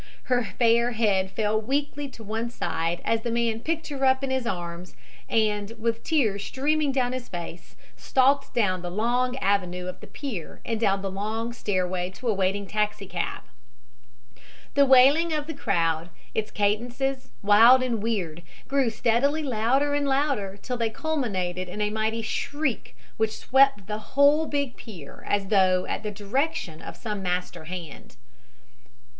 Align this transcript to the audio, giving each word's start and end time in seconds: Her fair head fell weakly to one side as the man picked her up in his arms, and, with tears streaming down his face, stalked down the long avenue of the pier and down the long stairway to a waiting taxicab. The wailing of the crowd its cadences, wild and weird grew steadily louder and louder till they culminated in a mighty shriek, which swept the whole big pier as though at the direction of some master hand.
Her 0.33 0.43
fair 0.43 0.93
head 0.93 1.29
fell 1.29 1.61
weakly 1.61 2.07
to 2.09 2.23
one 2.23 2.49
side 2.49 3.03
as 3.05 3.21
the 3.21 3.29
man 3.29 3.59
picked 3.59 3.89
her 3.89 4.03
up 4.03 4.23
in 4.23 4.31
his 4.31 4.47
arms, 4.47 4.95
and, 5.29 5.73
with 5.77 6.03
tears 6.03 6.43
streaming 6.43 6.91
down 6.91 7.13
his 7.13 7.29
face, 7.29 7.75
stalked 7.95 8.51
down 8.55 8.81
the 8.81 8.89
long 8.89 9.35
avenue 9.37 9.85
of 9.85 9.99
the 9.99 10.07
pier 10.07 10.59
and 10.65 10.79
down 10.79 11.03
the 11.03 11.11
long 11.11 11.53
stairway 11.53 12.09
to 12.15 12.27
a 12.27 12.33
waiting 12.33 12.65
taxicab. 12.65 13.43
The 14.73 14.87
wailing 14.87 15.33
of 15.33 15.45
the 15.45 15.53
crowd 15.53 16.09
its 16.33 16.49
cadences, 16.49 17.29
wild 17.43 17.83
and 17.83 18.01
weird 18.01 18.41
grew 18.67 18.89
steadily 18.89 19.43
louder 19.43 19.93
and 19.93 20.07
louder 20.07 20.57
till 20.59 20.77
they 20.77 20.89
culminated 20.89 21.69
in 21.69 21.79
a 21.79 21.91
mighty 21.91 22.23
shriek, 22.23 22.97
which 23.17 23.37
swept 23.37 23.85
the 23.85 23.99
whole 23.99 24.47
big 24.47 24.77
pier 24.77 25.23
as 25.27 25.49
though 25.49 25.85
at 25.85 26.01
the 26.01 26.09
direction 26.09 26.81
of 26.81 26.97
some 26.97 27.21
master 27.21 27.65
hand. 27.65 28.15